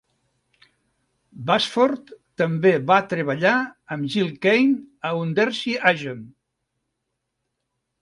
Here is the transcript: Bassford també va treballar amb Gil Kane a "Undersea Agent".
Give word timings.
Bassford 1.49 2.09
també 2.43 2.73
va 2.93 2.99
treballar 3.13 3.53
amb 3.97 4.11
Gil 4.17 4.35
Kane 4.49 4.75
a 5.11 5.15
"Undersea 5.23 5.87
Agent". 5.95 6.29